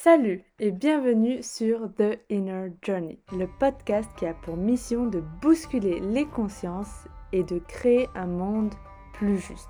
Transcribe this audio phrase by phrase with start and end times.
[0.00, 5.98] Salut et bienvenue sur The Inner Journey, le podcast qui a pour mission de bousculer
[5.98, 8.72] les consciences et de créer un monde
[9.12, 9.68] plus juste.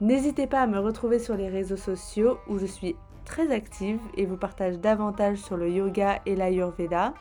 [0.00, 4.26] N'hésitez pas à me retrouver sur les réseaux sociaux où je suis très active et
[4.26, 7.14] vous partage davantage sur le yoga et l'ayurveda.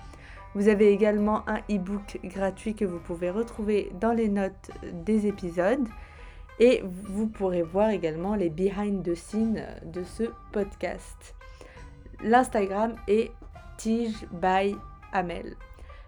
[0.55, 4.71] Vous avez également un e-book gratuit que vous pouvez retrouver dans les notes
[5.05, 5.87] des épisodes.
[6.59, 11.36] Et vous pourrez voir également les behind the scenes de ce podcast.
[12.23, 13.31] L'Instagram est
[13.77, 14.75] Tige by
[15.13, 15.55] Amel.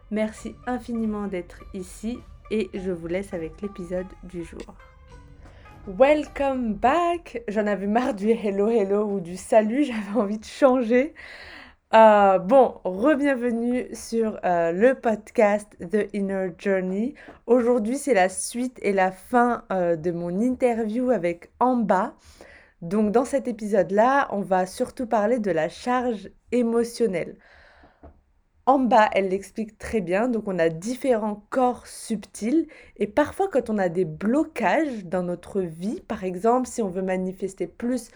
[0.10, 2.18] Merci infiniment d'être ici
[2.50, 4.76] et je vous laisse avec l'épisode du jour.
[5.88, 11.14] Welcome back J'en avais marre du hello hello ou du salut, j'avais envie de changer.
[11.94, 17.14] Euh, bon, re-bienvenue sur euh, le podcast The Inner Journey.
[17.48, 22.14] Aujourd'hui, c'est la suite et la fin euh, de mon interview avec Amba.
[22.82, 27.38] Donc, dans cet épisode-là, on va surtout parler de la charge émotionnelle.
[28.66, 30.28] Amba, elle l'explique très bien.
[30.30, 32.68] Donc, on a différents corps subtils.
[32.98, 37.02] Et parfois, quand on a des blocages dans notre vie, par exemple, si on veut
[37.02, 38.10] manifester plus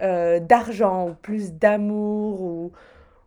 [0.00, 2.72] d'argent ou plus d'amour ou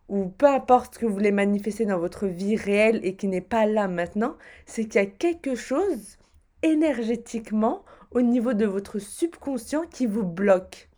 [0.08, 3.40] ou peu importe ce que vous voulez manifester dans votre vie réelle et qui n'est
[3.40, 6.16] pas là maintenant, c'est qu'il y a quelque chose
[6.62, 10.88] énergétiquement au niveau de votre subconscient qui vous bloque.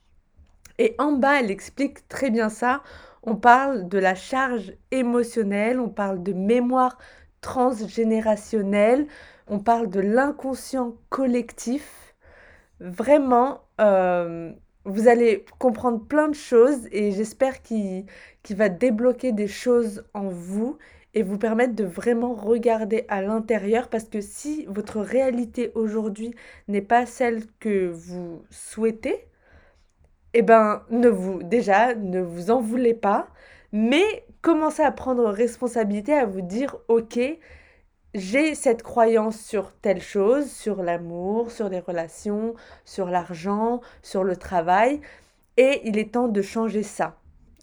[0.78, 2.82] Et en bas, elle explique très bien ça.
[3.22, 6.96] On parle de la charge émotionnelle, on parle de mémoire
[7.42, 9.06] transgénérationnelle,
[9.46, 12.14] on parle de l'inconscient collectif.
[12.80, 14.52] Vraiment, euh,
[14.84, 18.06] vous allez comprendre plein de choses et j'espère qu'il
[18.50, 20.78] va débloquer des choses en vous
[21.14, 26.34] et vous permettre de vraiment regarder à l'intérieur parce que si votre réalité aujourd'hui
[26.68, 29.26] n'est pas celle que vous souhaitez,
[30.34, 33.28] eh ben ne vous déjà ne vous en voulez pas,
[33.72, 37.18] mais commencez à prendre responsabilité à vous dire OK,
[38.14, 44.36] j'ai cette croyance sur telle chose, sur l'amour, sur les relations, sur l'argent, sur le
[44.36, 45.00] travail,
[45.56, 47.19] et il est temps de changer ça.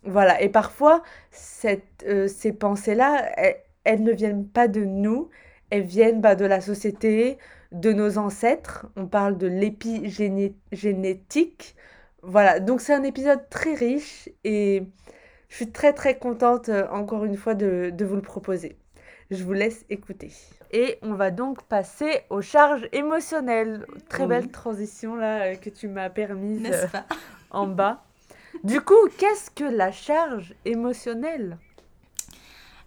[0.07, 3.29] Voilà, et parfois, cette, euh, ces pensées-là,
[3.83, 5.29] elles, ne viennent pas de nous,
[5.69, 7.37] elles viennent bah, de la société,
[7.71, 8.87] de nos ancêtres.
[8.95, 11.75] On parle de l'épigénétique.
[12.21, 14.83] Voilà, donc c'est un épisode très riche et
[15.49, 18.77] je suis très très contente euh, encore une fois de vous le proposer.
[19.29, 20.31] Je vous laisse écouter.
[20.71, 23.85] Et on va donc passer aux charges émotionnelles.
[24.09, 26.99] Très belle transition là euh, que tu m'as permise euh,
[27.51, 28.06] en bas.
[28.63, 31.57] Du coup, qu'est-ce que la charge émotionnelle?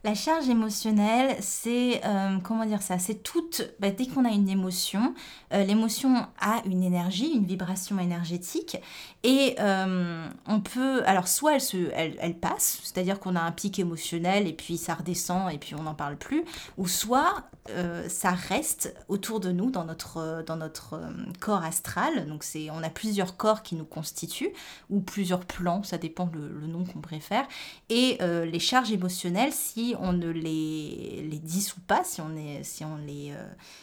[0.05, 3.63] La charge émotionnelle, c'est euh, comment dire ça C'est toute.
[3.81, 5.15] Bah, dès qu'on a une émotion,
[5.51, 8.79] l'émotion a une énergie, une vibration énergétique,
[9.23, 13.53] et euh, on peut, alors soit elle, se, elle, elle passe, c'est-à-dire qu'on a un
[13.53, 16.45] pic émotionnel et puis ça redescend et puis on n'en parle plus,
[16.79, 22.27] ou soit euh, ça reste autour de nous dans notre, dans notre euh, corps astral.
[22.29, 24.53] Donc c'est, on a plusieurs corps qui nous constituent,
[24.89, 27.47] ou plusieurs plans, ça dépend le nom qu'on préfère.
[27.91, 32.85] Et les charges émotionnelles, si on ne les, les dissout pas, si on, est, si,
[32.85, 33.35] on les,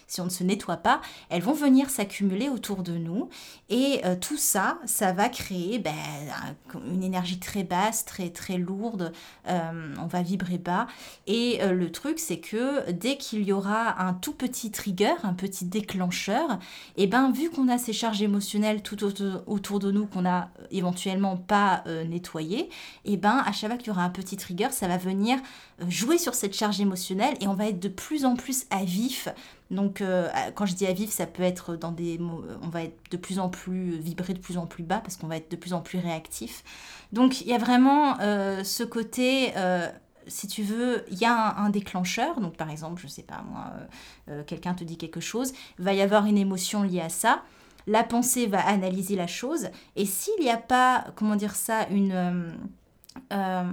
[0.08, 3.30] si on ne se nettoie pas, elles vont venir s'accumuler autour de nous.
[3.70, 5.94] Et tout ça, ça va créer ben,
[6.86, 9.12] une énergie très basse, très très lourde,
[9.48, 10.88] euh, on va vibrer bas.
[11.26, 15.34] Et euh, le truc, c'est que dès qu'il y aura un tout petit trigger, un
[15.34, 16.60] petit déclencheur,
[16.96, 21.38] et ben vu qu'on a ces charges émotionnelles tout autour de nous qu'on a éventuellement
[21.38, 22.70] pas euh, nettoyées,
[23.06, 25.38] et ben à chaque fois qu'il y aura un petit trigger, ça va venir
[25.98, 29.30] jouer sur cette charge émotionnelle et on va être de plus en plus à vif
[29.70, 32.20] donc, euh, quand je dis à vivre, ça peut être dans des.
[32.62, 33.98] On va être de plus en plus.
[33.98, 36.64] vibrer de plus en plus bas parce qu'on va être de plus en plus réactif.
[37.12, 39.52] Donc, il y a vraiment euh, ce côté.
[39.58, 39.90] Euh,
[40.28, 42.40] si tu veux, il y a un, déclencheur.
[42.40, 43.72] Donc, par exemple, je sais pas moi,
[44.46, 47.44] quelqu'un te dit quelque chose, il va y avoir une émotion liée à ça.
[47.86, 49.70] La pensée va analyser la chose.
[49.96, 52.58] Et s'il n'y a pas, comment dire ça, une
[53.34, 53.64] euh,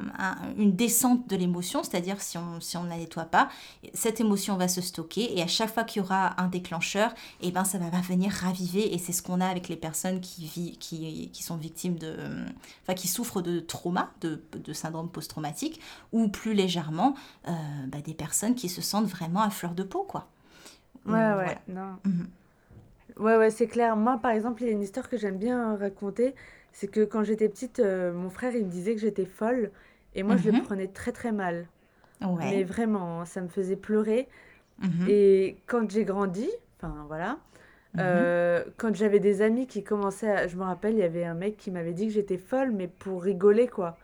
[0.56, 3.48] une descente de l'émotion, c'est-à-dire si on, si on ne la nettoie pas,
[3.92, 7.10] cette émotion va se stocker et à chaque fois qu'il y aura un déclencheur,
[7.40, 10.20] et eh ben, ça va venir raviver et c'est ce qu'on a avec les personnes
[10.20, 12.16] qui, vit, qui, qui sont victimes de...
[12.82, 15.80] Enfin, qui souffrent de trauma, de, de syndrome post-traumatique,
[16.12, 17.14] ou plus légèrement,
[17.48, 17.52] euh,
[17.88, 20.28] bah, des personnes qui se sentent vraiment à fleur de peau, quoi.
[21.06, 21.96] Ouais, ouais, non.
[22.04, 22.28] Mhm.
[23.18, 23.96] Ouais, ouais, c'est clair.
[23.96, 26.34] Moi, par exemple, il y a une histoire que j'aime bien raconter
[26.74, 29.70] c'est que quand j'étais petite, euh, mon frère, il me disait que j'étais folle.
[30.16, 30.62] Et moi, je le mhm.
[30.62, 31.66] prenais très, très mal.
[32.38, 34.28] Mais vraiment, ça me faisait pleurer.
[34.82, 35.06] Mhm.
[35.08, 37.38] Et quand j'ai grandi, enfin voilà,
[37.94, 38.00] mhm.
[38.00, 40.46] euh, quand j'avais des amis qui commençaient à...
[40.48, 42.88] Je me rappelle, il y avait un mec qui m'avait dit que j'étais folle, mais
[42.88, 43.96] pour rigoler, quoi.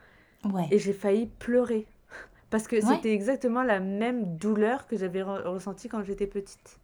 [0.45, 0.67] Ouais.
[0.71, 1.85] et j'ai failli pleurer.
[2.49, 2.95] Parce que Ouais.
[2.95, 6.79] c'était exactement la même douleur que j'avais re- ressentie quand j'étais petite.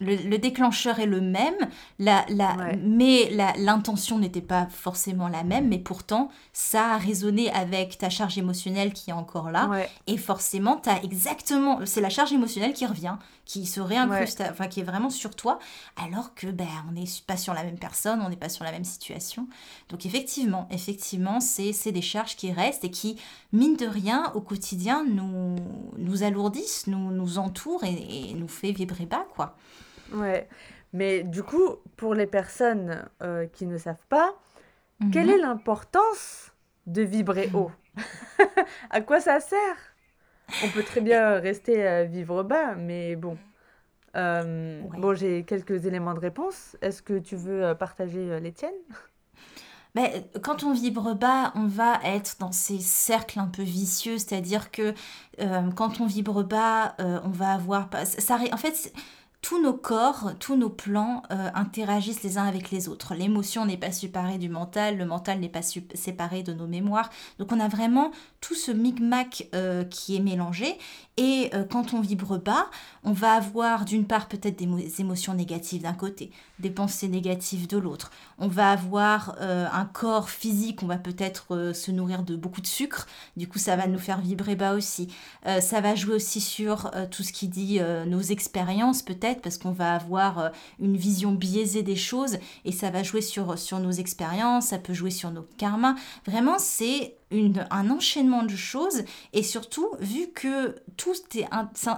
[0.00, 1.54] Le, le déclencheur est le même,
[1.98, 2.76] la, la, Ouais.
[2.82, 8.08] mais la- l'intention n'était pas forcément la même, mais pourtant, ça a résonné avec ta
[8.08, 9.66] charge émotionnelle qui est encore là.
[9.68, 11.80] Ouais, Et forcément, tu as exactement.
[11.84, 15.58] C'est la charge émotionnelle qui revient, qui se réincruste, enfin, qui est vraiment sur toi,
[16.02, 18.72] alors que ben, on n'est pas sur la même personne, on n'est pas sur la
[18.72, 19.48] même situation.
[19.90, 23.16] Donc, effectivement, effectivement, c'est c'est des charges qui restent et qui,
[23.52, 25.56] mine de rien, au quotidien, nous,
[25.98, 29.56] nous alourdissent, nous, nous entourent et, et nous fait vibrer bas, quoi.
[30.12, 30.48] Ouais.
[30.92, 34.34] Mais du coup, pour les personnes euh, qui ne savent pas,
[35.10, 35.30] quelle Mhm.
[35.30, 36.52] est l'importance
[36.86, 37.72] de vibrer haut?
[38.90, 39.76] À quoi ça sert?
[40.60, 43.38] On peut très bien rester à vivre bas, mais bon.
[44.16, 44.98] Euh, Ouais.
[44.98, 46.76] Bon, j'ai quelques éléments de réponse.
[46.82, 48.72] Est-ce que tu veux euh, partager euh, les tiennes?
[49.94, 50.08] Ben,
[50.42, 54.94] quand on vibre bas, on va être dans ces cercles un peu vicieux, c'est-à-dire que
[55.40, 57.90] euh, quand on vibre bas, euh, on va avoir...
[57.90, 58.92] pas- Ça, en fait,
[59.42, 63.14] tous nos corps, tous nos plans euh, interagissent les uns avec les autres.
[63.14, 67.08] L'émotion n'est pas séparée du mental, le mental n'est pas séparé de nos mémoires.
[67.38, 68.10] Donc on a vraiment
[68.40, 70.78] tout ce micmac euh, qui est mélangé.
[71.16, 72.66] Et euh, quand on vibre bas,
[73.02, 77.08] on va avoir d'une part peut-être des mo- des émotions négatives d'un côté, des pensées
[77.08, 78.10] négatives de l'autre.
[78.38, 83.06] On va avoir un corps physique, on va peut-être se nourrir de beaucoup de sucre,
[83.36, 85.08] du coup ça va nous faire vibrer bas aussi.
[85.44, 89.94] Ça va jouer aussi sur tout ce qui dit nos expériences peut-être, parce qu'on va
[89.94, 90.48] avoir euh,
[90.80, 94.94] une vision biaisée des choses et ça va jouer sur, sur nos expériences, ça peut
[94.94, 95.94] jouer sur nos karmas.
[96.26, 97.16] Vraiment c'est
[97.70, 101.46] un enchaînement de choses et surtout vu que tout est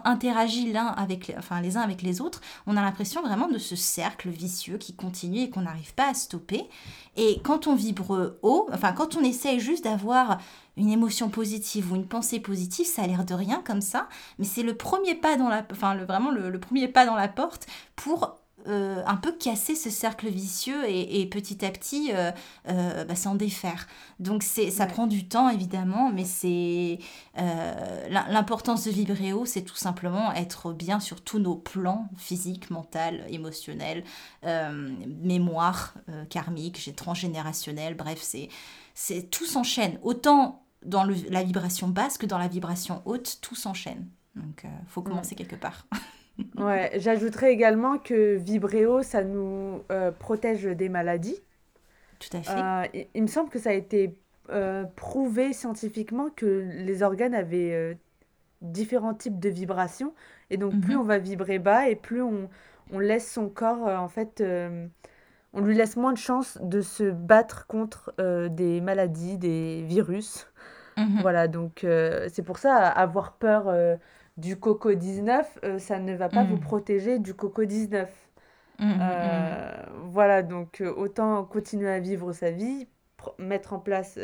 [0.05, 3.75] interagit avec les, enfin, les uns avec les autres, on a l'impression vraiment de ce
[3.75, 6.69] cercle vicieux qui continue et qu'on n'arrive pas à stopper.
[7.17, 10.39] Et quand on vibre haut, enfin quand on essaye juste d'avoir
[10.77, 14.09] une émotion positive ou une pensée positive, ça a l'air de rien comme ça,
[14.39, 17.17] mais c'est le premier pas dans la, enfin le, vraiment le, le premier pas dans
[17.17, 17.67] la porte
[17.97, 18.39] pour
[18.69, 22.31] euh, un peu casser ce cercle vicieux et, et petit à petit euh,
[22.69, 23.89] euh, bah, s'en défaire.
[24.21, 24.87] Donc c'est, ça Ouais.
[24.87, 26.99] prend du temps évidemment, mais c'est
[27.37, 32.71] l'im- l'importance de vibrer haut, c'est tout simplement être bien sur tous nos plans physiques,
[32.71, 34.05] mental, émotionnel,
[35.07, 35.95] mémoire,
[36.31, 38.49] karmique, transgénérationnel, bref, c'est,
[38.95, 39.99] c'est tout s'enchaîne.
[40.03, 44.07] Autant dans le- la vibration basse que dans la vibration haute, tout s'enchaîne.
[44.35, 45.87] Donc, euh, faut commencer quelque part.
[46.57, 51.37] Ouais, j'ajouterais également que vibrer haut, ça nous euh, protège des maladies.
[52.19, 52.59] Tout à fait.
[52.59, 54.17] Euh, il, me semble que ça a été
[54.51, 57.99] euh, prouvé scientifiquement que les organes avaient
[58.63, 60.15] différents types de vibrations.
[60.51, 61.01] Et donc, plus Mhm.
[61.01, 62.49] on va vibrer bas et plus on,
[62.93, 64.43] on laisse son corps, en fait,
[65.55, 70.49] on lui laisse moins de chances de se battre contre euh, des maladies, des virus.
[70.97, 71.23] Mhm.
[71.23, 73.97] Voilà, donc euh, c'est pour ça, avoir peur euh,
[74.37, 76.61] du Coco-19, euh, ça ne va pas vous Mhm.
[76.61, 78.09] protéger du Coco-19.
[78.79, 80.11] Mhm, mhm.
[80.11, 82.89] Voilà, donc autant continuer à vivre sa vie,
[83.39, 84.19] mettre en place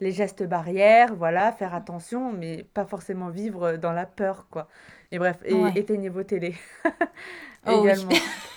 [0.00, 4.68] les gestes barrières, voilà, faire attention, mais pas forcément vivre dans la peur, quoi.
[5.12, 5.78] Et bref, et Ouais.
[5.78, 6.56] éteignez vos télés
[7.66, 7.94] Oh oui.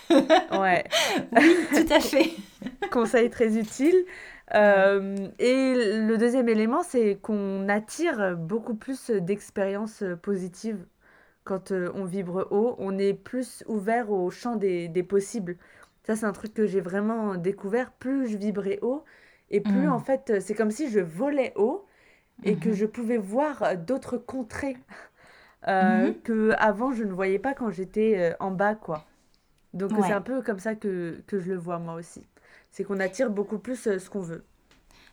[0.50, 0.84] Ouais,
[1.32, 2.32] Oui, tout à fait.
[2.90, 4.04] conseil très utile.
[4.54, 10.86] Euh, et le deuxième élément, c'est qu'on attire beaucoup plus d'expériences positives
[11.44, 12.76] quand euh, on vibre haut.
[12.78, 15.56] On est plus ouvert au champ des, des possibles.
[16.04, 17.92] Ça, c'est un truc que j'ai vraiment découvert.
[17.92, 19.04] Plus je vibrais haut,
[19.50, 19.88] et plus Mm.
[19.88, 21.86] en fait, c'est comme si je volais haut
[22.44, 22.74] et que Mhm.
[22.74, 24.76] je pouvais voir d'autres contrées
[25.68, 26.22] euh, Mhm.
[26.24, 29.06] que avant je ne voyais pas quand j'étais en bas, quoi.
[29.74, 30.02] Donc Ouais.
[30.02, 32.26] c'est un peu comme ça que, que je le vois moi aussi.
[32.70, 34.44] C'est qu'on attire beaucoup plus euh, ce qu'on veut.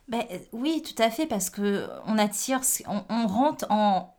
[0.08, 4.15] Ben, euh, oui, tout à fait, parce que on attire, on, on rentre en,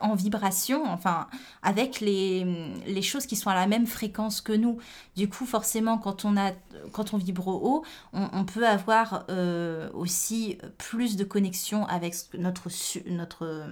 [0.00, 1.26] en vibration, enfin,
[1.62, 2.46] avec les,
[2.86, 4.78] les choses qui sont à la même fréquence que nous.
[5.16, 6.52] Du coup, forcément, quand on, a,
[6.92, 12.68] quand on vibre haut, on, peut avoir euh, aussi plus de connexion avec notre,
[13.06, 13.66] notre euh,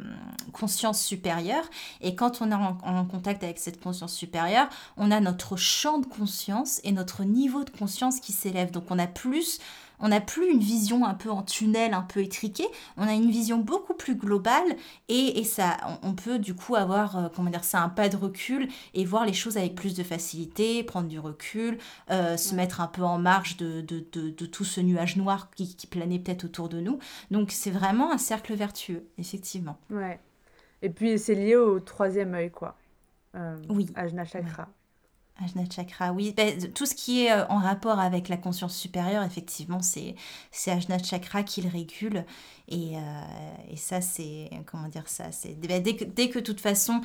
[0.52, 1.64] conscience supérieure.
[2.00, 5.99] Et quand on est en, en contact avec cette conscience supérieure, on a notre champ
[5.99, 8.71] de conscience et notre niveau de conscience qui s'élève.
[8.71, 9.61] Donc, on a plus
[10.00, 13.31] on n'a plus une vision un peu en tunnel, un peu étriquée, on a une
[13.31, 14.76] vision beaucoup plus globale
[15.09, 18.09] et, et ça, on, on peut du coup avoir, euh, comment dire, ça, un pas
[18.09, 21.79] de recul et voir les choses avec plus de facilité, prendre du recul,
[22.11, 25.50] euh, se mettre un peu en marge de, de, de- de tout ce nuage noir
[25.50, 26.99] qui, qui planait peut-être autour de nous.
[27.31, 29.79] Donc c'est vraiment un cercle vertueux, effectivement.
[29.91, 30.21] Ouais.
[30.83, 32.76] Et puis c'est lié au troisième œil, quoi.
[33.35, 33.87] Euh, Oui.
[33.95, 34.69] Ajna Chakra.
[35.45, 36.33] Ajna Chakra, oui.
[36.35, 40.14] Ben, tout ce qui est euh, en rapport avec la conscience supérieure, effectivement, c'est
[40.66, 42.25] Ajna Chakra qui le régule.
[42.69, 43.00] Et, euh,
[43.71, 44.50] et ça, c'est.
[44.64, 47.00] Comment dire ça c'est ben, dès, que, dès que, de toute façon.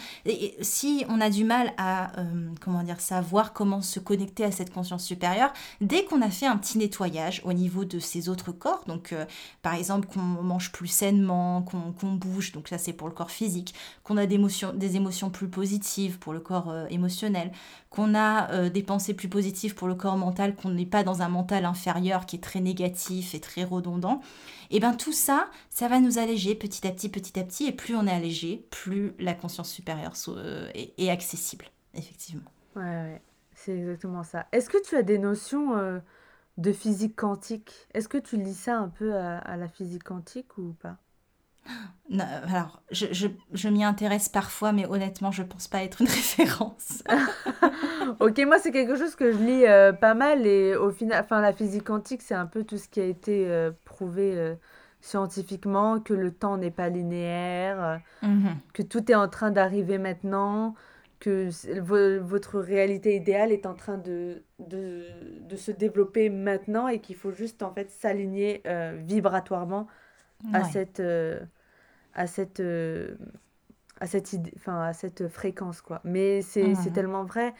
[0.61, 2.17] si on a du mal à.
[2.19, 6.29] Euh, comment dire ça Voir comment se connecter à cette conscience supérieure, dès qu'on a
[6.29, 9.13] fait un petit nettoyage au niveau de ses autres corps, donc
[9.61, 13.75] par exemple qu'on mange plus sainement, qu'on bouge, donc ça c'est pour le corps physique,
[14.03, 17.51] qu'on a des émotions, des émotions plus positives pour le corps émotionnel,
[17.89, 18.20] qu'on a
[18.51, 21.65] euh, des pensées plus positives pour le corps mental, qu'on n'est pas dans un mental
[21.65, 24.21] inférieur qui est très négatif et très redondant,
[24.69, 27.65] et eh bien tout ça, ça va nous alléger petit à petit, petit à petit,
[27.65, 32.49] et plus on est allégé, plus la conscience supérieure euh, est, accessible, effectivement.
[32.75, 33.21] Ouais,
[33.53, 34.47] c'est exactement ça.
[34.51, 35.99] Est-ce que tu as des notions euh,
[36.57, 37.87] de physique quantique?
[37.93, 40.97] Est-ce que tu lis ça un peu à la physique quantique ou pas?
[42.19, 47.03] alors, je, je, je m'y intéresse parfois, mais honnêtement, je pense pas être une référence.
[48.19, 50.45] ok, moi, c'est quelque chose que je lis euh, pas mal.
[50.45, 53.47] Et au final, enfin, la physique quantique, c'est un peu tout ce qui a été
[53.47, 54.55] euh, prouvé euh,
[54.99, 58.55] scientifiquement, que le temps n'est pas linéaire, mhm.
[58.73, 60.75] que tout est en train d'arriver maintenant,
[61.19, 61.49] que
[62.19, 65.05] votre réalité idéale est en train de, de,
[65.41, 68.63] de se développer maintenant et qu'il faut juste, en fait, s'aligner
[69.05, 69.87] vibratoirement
[70.53, 71.39] à cette euh,
[72.13, 73.15] à cette euh,
[74.00, 76.01] à cette idée enfin à cette fréquence quoi.
[76.03, 77.53] Mais c'est c'est tellement vrai.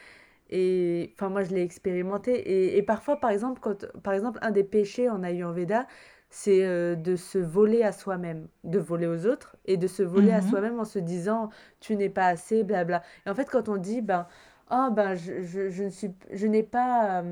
[0.50, 2.34] Et enfin moi je l'ai expérimenté.
[2.34, 5.88] Et, et, parfois par exemple quand par exemple un des péchés en Ayurveda
[6.30, 10.32] c'est euh, de se voler à soi-même de voler aux autres et de se voler
[10.32, 13.02] à mmh soi-même en se disant tu n'es pas assez blabla.
[13.26, 14.28] Et en fait quand on dit ben
[14.72, 17.24] oh ben je, je, je ne suis je n'ai pas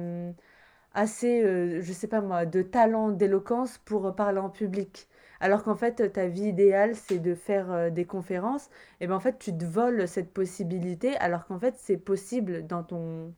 [0.94, 1.42] assez
[1.82, 5.09] je sais pas moi de talent d'éloquence pour parler en public
[5.40, 8.70] alors qu'en fait ta vie idéale c'est de faire euh, des conférences,
[9.02, 12.84] et ben en fait tu te voles cette possibilité alors qu'en fait c'est possible dans
[12.84, 13.34] ton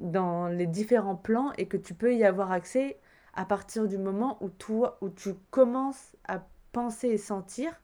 [0.00, 2.98] dans les différents plans et que tu peux y avoir accès
[3.34, 7.80] à partir du moment où toi où tu commences à penser et sentir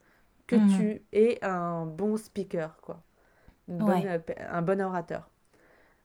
[0.46, 3.02] que mmh tu es un bon speaker quoi.
[3.70, 4.18] Euh,
[4.50, 5.30] un bon orateur.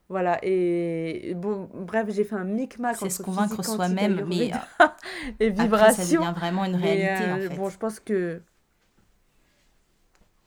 [0.07, 4.51] Voilà, et bon, bref, j'ai fait un micmac C'est se convaincre soi-même, mais
[5.39, 6.03] et vibration.
[6.03, 7.55] ça devient vraiment une réalité, en euh, fait.
[7.55, 8.41] Bon, je pense que...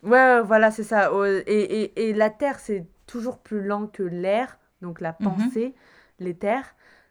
[0.05, 1.11] Ouais, voilà, c'est ça.
[1.47, 5.29] Et, et, et, la Terre, c'est toujours plus lent que l'air, donc la mhm.
[5.29, 5.75] pensée,
[6.21, 6.63] l'éther.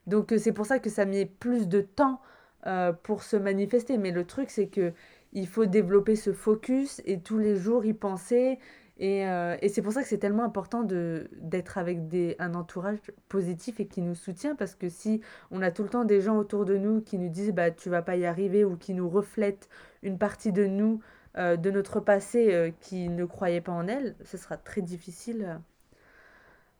[0.05, 2.21] Donc euh, c'est pour ça que ça met plus de temps
[2.65, 3.97] euh, pour se manifester.
[3.97, 4.93] Mais le truc, c'est que
[5.33, 8.57] il faut développer ce focus et tous les jours y penser
[8.99, 12.97] et, euh, et c'est pour ça que c'est tellement important d'être avec des, un entourage
[13.29, 16.37] positif et qui nous soutient parce que si on a tout le temps des gens
[16.37, 19.09] autour de nous qui nous disent bah tu vas pas y arriver ou qui nous
[19.09, 19.69] reflètent
[20.03, 21.01] une partie de nous,
[21.37, 25.59] euh, de notre passé euh, qui ne croyait pas en elle, ce sera très difficile.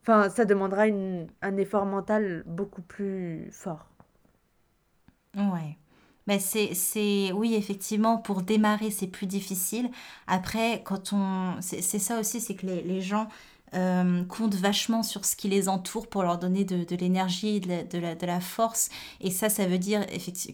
[0.02, 3.88] Enfin, ça demandera une, un effort mental beaucoup plus fort.
[5.36, 5.78] Ouais.
[6.28, 9.90] Mais c'est, c'est, oui, effectivement, pour démarrer, c'est plus difficile.
[10.28, 11.56] Après, quand on.
[11.62, 13.28] C'est, ça aussi, c'est que les, les gens
[13.74, 17.68] euh, comptent vachement sur ce qui les entoure pour leur donner de, de l'énergie, de
[17.68, 18.90] la, de, la, de la, force.
[19.20, 20.06] Et ça, ça veut dire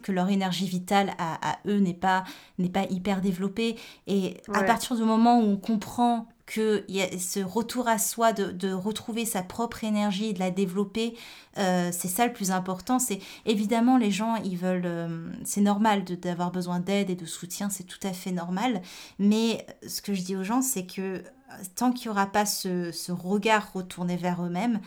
[0.01, 2.23] que leur énergie vitale à, à eux n'est pas,
[2.57, 3.75] n'est pas hyper développée.
[4.07, 8.33] Et à partir du moment où on comprend qu'il y a ce retour à soi,
[8.33, 11.15] de, de, retrouver sa propre énergie, de la développer,
[11.57, 12.99] euh, c'est ça le plus important.
[12.99, 17.69] C'est évidemment les gens, ils veulent, euh, c'est normal d'avoir besoin d'aide et de soutien,
[17.69, 18.81] c'est tout à fait normal.
[19.19, 21.21] Mais ce que je dis aux gens, c'est que euh,
[21.75, 24.81] tant qu'il n'y aura pas ce, ce, regard retourné vers eux-mêmes,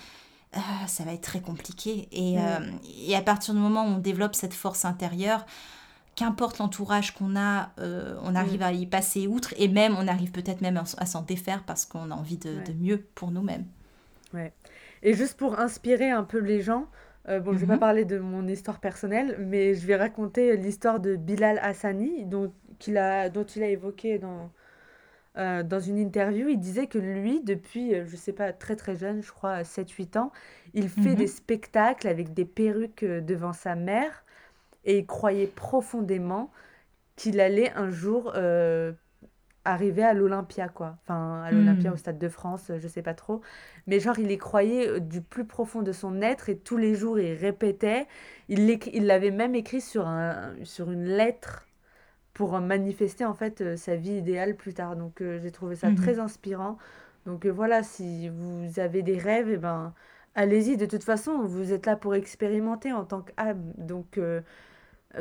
[0.87, 2.09] ça va être très compliqué.
[2.13, 2.79] Et, mm.
[3.09, 5.45] et à partir du moment où on développe cette force intérieure,
[6.17, 8.65] qu'importe l'entourage qu'on a, euh, on arrive mm.
[8.65, 12.11] à y passer outre et même on arrive peut-être même à, s'en défaire parce qu'on
[12.11, 13.67] a envie de, mieux pour nous-mêmes.
[14.33, 14.53] Ouais.
[15.03, 16.89] Et juste pour inspirer un peu les gens,
[17.29, 17.81] euh, bon, je vais pas mhm.
[17.81, 22.51] parler de mon histoire personnelle, mais je vais raconter l'histoire de Bilal Hassani, dont,
[22.87, 24.51] il a, dont il a évoqué dans,
[25.37, 26.49] euh, dans une interview.
[26.49, 30.33] Il disait que lui, depuis, je sais pas, très très jeune, je crois 7-8 ans,
[30.73, 31.17] il fait mhm.
[31.17, 34.25] des spectacles avec des perruques devant sa mère
[34.87, 36.51] et il croyait profondément
[37.17, 38.93] qu'il allait un jour euh,
[39.65, 40.97] arriver à l'Olympia, quoi.
[41.03, 41.95] Enfin, à l'Olympia, hmm.
[41.95, 43.41] au Stade de France, je sais pas trop.
[43.87, 46.95] Mais genre, il y croyait euh, du plus profond de son être et tous les
[46.95, 48.07] jours, il répétait.
[48.49, 51.67] Il l'avait même écrit sur, un, sur une lettre
[52.33, 54.95] pour manifester, en fait, euh, sa vie idéale plus tard.
[54.95, 56.79] Donc, j'ai trouvé ça très inspirant.
[57.25, 59.95] Donc, voilà, si vous avez des rêves, et eh ben,
[60.37, 60.77] allez-y.
[60.77, 63.73] De toute façon, vous êtes là pour expérimenter en tant qu'âme.
[63.79, 64.21] Donc,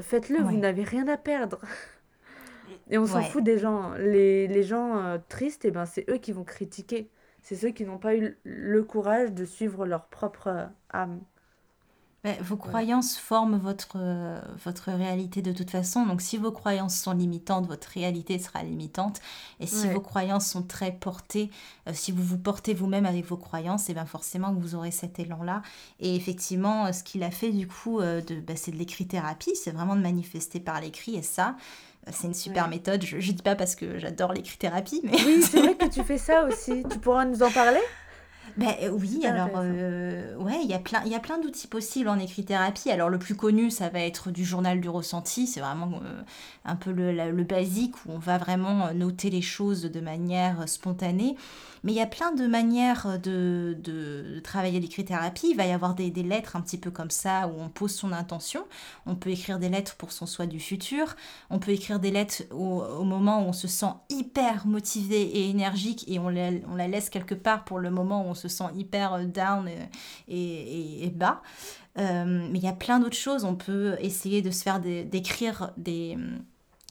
[0.01, 1.59] Faites-le, vous n'avez rien à perdre.
[2.89, 3.93] Et on s'en fout des gens.
[3.93, 7.09] Les, les gens euh, tristes, et eh ben, c'est eux qui vont critiquer.
[7.41, 11.21] c'est ceux qui n'ont pas eu le courage de suivre leur propre âme.
[12.41, 16.05] Vos croyances forment votre, euh, votre réalité de toute façon.
[16.05, 19.21] Donc si vos croyances sont limitantes, votre réalité sera limitante.
[19.59, 21.51] Et si vos croyances sont très portées,
[21.87, 24.91] euh, si vous vous portez vous-même avec vos croyances, et eh bien forcément vous aurez
[24.91, 25.61] cet élan-là.
[25.99, 29.95] Et effectivement, ce qu'il a fait du coup, de, bah, c'est de l'écrit-thérapie, c'est vraiment
[29.95, 31.15] de manifester par l'écrit.
[31.15, 31.55] Et ça,
[32.11, 33.03] c'est une super méthode.
[33.03, 35.17] Je, ne dis pas parce que j'adore l'écrit-thérapie, mais...
[35.25, 36.83] Oui, c'est vrai que tu fais ça aussi.
[36.89, 37.81] Tu pourras nous en parler?
[38.57, 41.67] Ben, euh, oui, alors euh, ouais, il y a plein, il y a plein d'outils
[41.67, 42.89] possibles en écrit-thérapie.
[42.89, 45.45] Alors le plus connu, ça va être du journal du ressenti.
[45.45, 46.21] C'est vraiment euh,
[46.63, 51.35] un peu le, le, basique où on va vraiment noter les choses de manière spontanée.
[51.83, 55.49] Mais il y a plein de manières de, de, travailler l'écrit-thérapie.
[55.51, 57.93] Il va y avoir des, des, lettres un petit peu comme ça où on pose
[57.93, 58.65] son intention.
[59.05, 61.15] On peut écrire des lettres pour son soi du futur.
[61.51, 65.49] On peut écrire des lettres au, au moment où on se sent hyper motivé et
[65.49, 68.44] énergique et on la, on la laisse quelque part pour le moment où on se
[68.47, 69.69] sent hyper down
[70.27, 71.41] et, et, bas.
[71.97, 73.45] Euh, mais il y a plein d'autres choses.
[73.45, 76.17] On peut essayer de se faire d'écrire des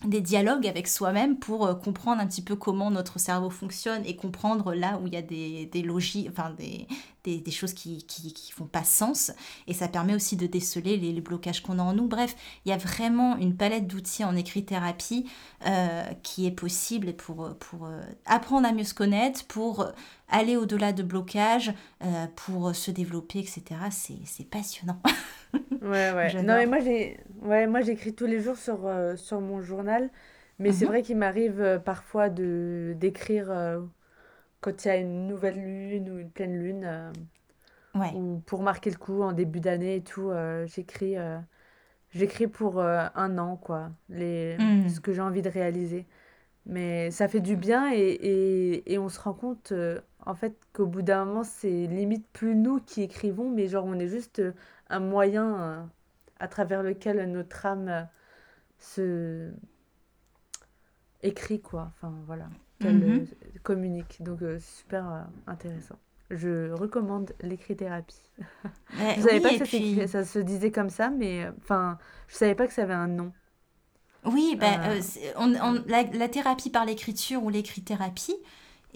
[0.05, 4.17] des dialogues avec soi-même pour euh, comprendre un petit peu comment notre cerveau fonctionne et
[4.17, 6.87] comprendre là où il y a des, des logiques, enfin des,
[7.25, 9.33] des, des choses qui, qui, qui, font pas sens.
[9.67, 12.07] Et ça permet aussi de déceler les, les blocages qu'on a en nous.
[12.07, 15.29] Bref, il y a vraiment une palette d'outils en écrit-thérapie
[15.67, 19.87] euh, qui est possible pour, pour euh, apprendre à mieux se connaître, pour
[20.29, 21.73] aller au-delà de blocages,
[22.35, 23.63] pour se développer, etc.
[23.91, 25.01] C'est passionnant.
[25.83, 26.43] Ouais, ouais.
[26.43, 27.19] Non, mais moi, j'ai...
[27.43, 30.11] Ouais, moi, j'écris tous les jours sur, euh, sur mon journal.
[30.59, 30.91] Mais c'est mhm.
[30.91, 33.81] vrai qu'il m'arrive euh, parfois de d'écrire euh,
[34.65, 37.13] quand il y a une nouvelle lune ou une pleine lune.
[37.95, 38.13] ouais.
[38.15, 40.31] Ou pour marquer le coup en début d'année et tout.
[40.67, 41.17] j'écris
[42.11, 43.91] j'écris pour un an, quoi.
[44.09, 44.89] Les, mhm.
[44.89, 46.07] ce que j'ai envie de réaliser.
[46.67, 49.75] Mais ça fait du bien et, et, et on se rend compte,
[50.25, 53.99] en fait, qu'au bout d'un moment, c'est limite plus nous qui écrivons, mais genre, on
[53.99, 54.41] est juste
[54.89, 55.83] un moyen euh,
[56.39, 58.03] à travers lequel notre âme euh,
[58.79, 59.51] se
[61.23, 62.49] écrit quoi enfin voilà
[62.81, 63.21] qu'elle mhm.
[63.21, 65.99] euh, communique donc super intéressant
[66.31, 68.21] je recommande l'écrit-thérapie.
[68.91, 72.73] je savais pas que ça, se disait comme ça, mais enfin, je savais pas que
[72.73, 73.33] ça avait un nom.
[74.25, 74.59] Oui,
[75.37, 78.37] on, la, la, thérapie par l'écriture ou l'écrit-thérapie,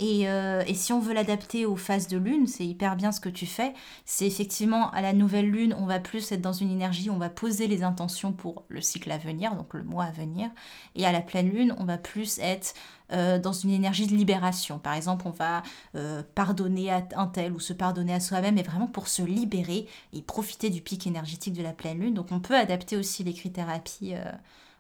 [0.01, 3.29] euh, et, si on veut l'adapter aux phases de lune, c'est hyper bien ce que
[3.29, 3.75] tu fais.
[4.05, 7.29] C'est effectivement à la nouvelle lune, on va plus être dans une énergie, on va
[7.29, 10.51] poser les intentions pour le cycle à venir, donc le mois à venir.
[10.95, 12.75] Et à la pleine lune, on va plus être
[13.13, 14.79] euh, dans une énergie de libération.
[14.79, 15.63] Par exemple, on va
[15.97, 19.87] euh, pardonner à un tel ou se pardonner à soi-même, et vraiment pour se libérer
[20.13, 22.15] et profiter du pic énergétique de la pleine lune.
[22.15, 24.15] Donc on peut adapter aussi l'écrit-thérapie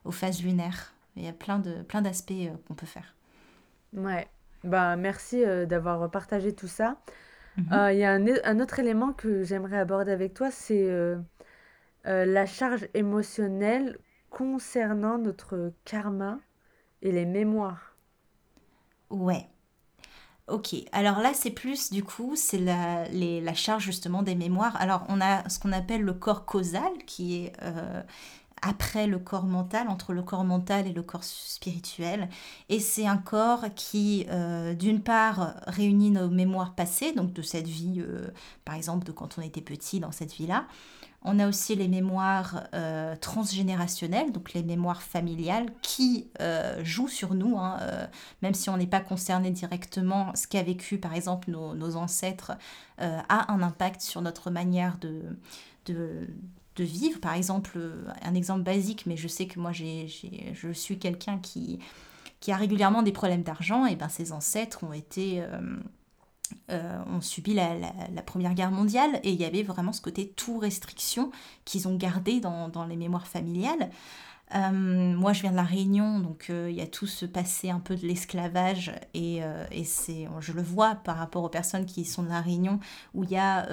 [0.04, 0.92] aux phases lunaires.
[1.16, 3.14] Il y a plein d'aspects plein qu'on peut faire.
[3.94, 4.28] Ouais,
[4.64, 6.99] bah, merci euh, d'avoir partagé tout ça.
[7.57, 7.79] Mhm.
[7.79, 11.18] Euh, il y a un, un autre élément que j'aimerais aborder avec toi, c'est euh,
[12.05, 13.99] la charge émotionnelle
[14.31, 16.40] concernant notre karma
[17.03, 17.97] et les mémoires.
[19.11, 19.49] Ouais.
[20.49, 24.77] Ok, alors là c'est plus du coup, c'est la, la charge justement des mémoires.
[24.81, 27.53] Alors on a ce qu'on appelle le corps causal qui est
[28.62, 32.29] après le corps mental, entre le corps mental et le corps spirituel.
[32.68, 37.66] Et c'est un corps qui, euh, d'une part, réunit nos mémoires passées, donc de cette
[37.66, 38.29] vie, euh,
[38.64, 40.66] par exemple, de quand on était petit dans cette vie-là.
[41.23, 46.31] On a aussi les mémoires euh, transgénérationnelles, donc les mémoires familiales, qui
[46.83, 47.79] jouent sur nous, hein,
[48.40, 50.33] même si on n'est pas concerné directement.
[50.37, 52.53] Ce qu'a vécu, par exemple, nos, ancêtres
[52.99, 56.29] a un impact sur notre manière de,
[56.78, 57.20] de vivre.
[57.20, 60.08] Par exemple, euh, un exemple basique, mais je sais que moi j'ai,
[60.54, 61.78] je suis quelqu'un qui,
[62.40, 65.42] qui a régulièrement des problèmes d'argent, et ben ses ancêtres ont été...
[65.42, 65.76] Euh,
[66.70, 67.74] euh, ont subi la,
[68.24, 71.30] Première Guerre mondiale et il y avait vraiment ce côté tout restriction
[71.66, 73.90] qu'ils ont gardé dans, dans, les mémoires familiales.
[74.54, 77.96] moi, je viens de la Réunion, donc il y a tout ce passé un peu
[77.96, 82.30] de l'esclavage et, et c'est, je le vois par rapport aux personnes qui sont de
[82.30, 82.80] la Réunion,
[83.12, 83.68] où il y a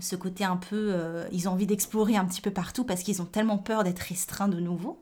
[0.00, 3.22] ce côté un peu, euh, ils ont envie d'explorer un petit peu partout parce qu'ils
[3.22, 5.00] ont tellement peur d'être restreints de nouveau.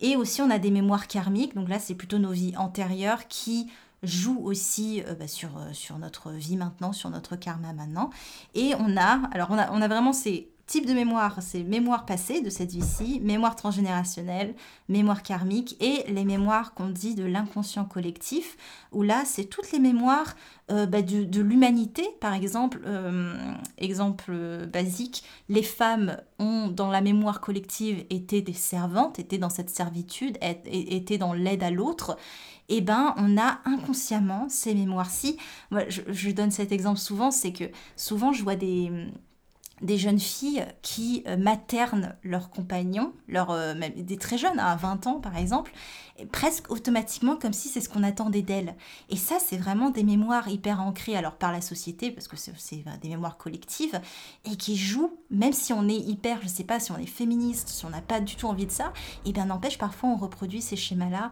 [0.00, 3.68] Et aussi on a des mémoires karmiques, donc là c'est plutôt nos vies antérieures qui
[4.02, 8.10] jouent aussi euh, bah, sur, euh, sur notre vie maintenant, sur notre karma maintenant.
[8.54, 12.04] Et on a, alors on a, on a vraiment ces type de mémoire, c'est mémoire
[12.04, 14.54] passée de cette vie-ci, mémoire transgénérationnelle,
[14.88, 18.56] mémoire karmique et les mémoires qu'on dit de l'inconscient collectif,
[18.92, 20.36] où là, c'est toutes les mémoires
[20.70, 22.80] euh, bah, de, l'humanité, par exemple.
[22.84, 23.34] Euh,
[23.78, 29.70] exemple basique, les femmes ont, dans la mémoire collective, été des servantes, étaient dans cette
[29.70, 32.18] servitude, étaient dans l'aide à l'autre
[32.68, 35.38] eh ben, on a inconsciemment ces mémoires-ci.
[35.70, 37.64] je, donne cet exemple souvent, c'est que
[37.96, 38.92] souvent je vois des,
[39.82, 45.20] des jeunes filles qui euh, maternent leurs compagnons, euh, des très jeunes, à 20 ans
[45.20, 45.72] par exemple,
[46.32, 48.74] presque automatiquement comme si c'est ce qu'on attendait d'elles.
[49.08, 52.84] Et ça, c'est vraiment des mémoires hyper ancrées alors par la société, parce que c'est
[53.00, 54.00] des mémoires collectives,
[54.44, 57.68] et qui jouent, même si on est hyper, je sais pas, si on est féministe,
[57.68, 58.92] si on n'a pas du tout envie de ça,
[59.24, 61.30] et bien n'empêche, parfois on reproduit ces schémas-là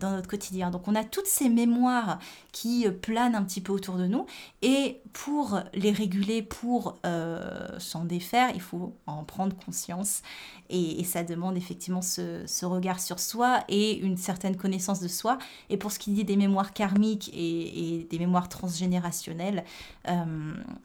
[0.00, 0.70] dans notre quotidien.
[0.70, 2.18] Donc on a toutes ces mémoires
[2.52, 4.26] qui euh, planent un petit peu autour de nous
[4.62, 10.22] et pour les réguler, pour euh, s'en défaire, il faut en prendre conscience
[10.70, 15.36] et, ça demande effectivement ce, regard sur soi et une certaine connaissance de soi.
[15.68, 19.64] Et pour ce qui dit des mémoires karmiques et, des mémoires transgénérationnelles,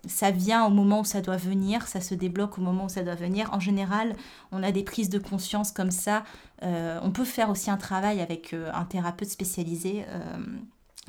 [0.05, 3.03] ça vient au moment où ça doit venir, ça se débloque au moment où ça
[3.03, 3.53] doit venir.
[3.53, 4.15] En général,
[4.51, 6.23] on a des prises de conscience comme ça
[6.63, 10.37] euh, on peut faire aussi un travail avec euh, un thérapeute spécialisé euh,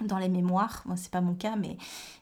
[0.03, 0.83] dans les mémoires.
[0.85, 1.77] Moi, c'est pas mon cas, mais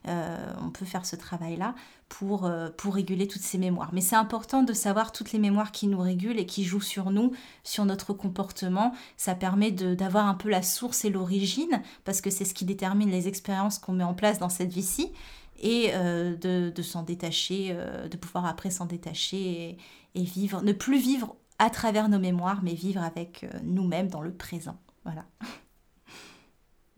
[0.06, 1.74] on peut faire ce travail-là
[2.08, 3.90] pour, pour réguler toutes ces mémoires.
[3.92, 7.10] Mais c'est important de savoir toutes les mémoires qui nous régulent et qui jouent sur
[7.10, 7.32] nous,
[7.64, 8.94] sur notre comportement.
[9.18, 13.10] Ça permet d'avoir un peu la source et l'origine, parce que c'est ce qui détermine
[13.10, 15.12] les expériences qu'on met en place dans cette vie-ci
[15.58, 17.76] et de, s'en détacher,
[18.10, 19.76] de pouvoir après s'en détacher
[20.14, 24.22] et, vivre, ne plus vivre à travers nos mémoires, mais vivre avec euh, nous-mêmes dans
[24.22, 24.78] le présent.
[25.04, 25.24] Voilà.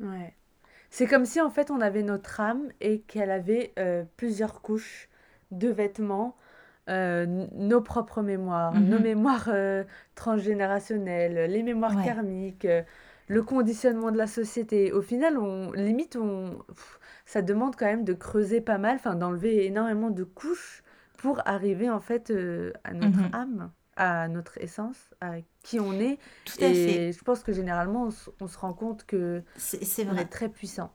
[0.00, 0.32] Ouais.
[0.90, 5.08] C'est comme si en fait on avait notre âme et qu'elle avait euh, plusieurs couches
[5.50, 6.36] de vêtements,
[6.88, 9.02] euh, nos propres mémoires, nos mhm.
[9.02, 9.50] mémoires
[10.14, 12.68] transgénérationnelles, les mémoires karmiques,
[13.26, 14.92] le conditionnement de la société.
[14.92, 16.62] Au final, on limite on
[17.26, 20.84] ça demande quand même de creuser pas mal, enfin d'enlever énormément de couches
[21.16, 22.32] pour arriver en fait
[22.84, 23.30] à notre mhm.
[23.34, 26.18] âme à notre essence, à qui on est.
[26.44, 28.08] Tout à et je pense que généralement,
[28.40, 30.22] on, se rend compte que c'est vrai.
[30.22, 30.94] est très puissant.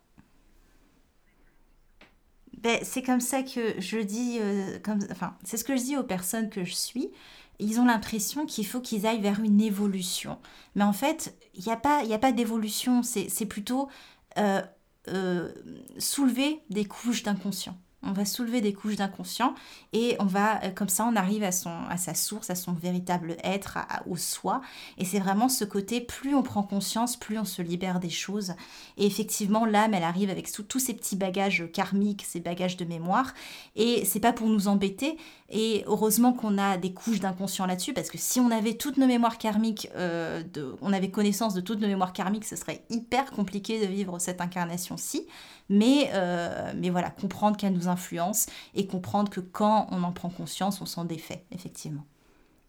[2.58, 5.98] Ben, c'est comme ça que je dis, euh, comme, enfin, c'est ce que je dis
[5.98, 7.12] aux personnes que je suis.
[7.60, 10.40] Ils ont l'impression qu'il faut qu'ils aillent vers une évolution.
[10.76, 13.04] Mais en fait, il n'y a pas, a pas d'évolution.
[13.04, 13.90] C'est plutôt
[14.38, 14.62] euh,
[15.10, 15.52] euh,
[15.98, 19.56] soulever des couches d'inconscient on va soulever des couches d'inconscient
[19.94, 23.78] et on va, euh, comme ça, on arrive à, sa source, à son véritable être,
[24.08, 24.62] au soi.
[24.98, 28.54] Et c'est vraiment ce côté, plus on prend conscience, plus on se libère des choses.
[28.98, 33.34] Et effectivement, l'âme, elle arrive avec tous ces petits bagages karmiques, ces bagages de mémoire.
[33.76, 35.18] Et c'est pas pour nous embêter.
[35.50, 39.08] Et heureusement qu'on a des couches d'inconscient là-dessus, parce que si on avait toutes nos
[39.08, 40.44] mémoires karmiques, euh,
[40.82, 44.42] on avait connaissance de toutes nos mémoires karmiques, ce serait hyper compliqué de vivre cette
[44.42, 45.28] incarnation-ci.
[45.70, 50.30] Mais, euh, mais voilà, comprendre qu'elle nous influence et comprendre que quand on en prend
[50.30, 52.06] conscience, on s'en défait, effectivement.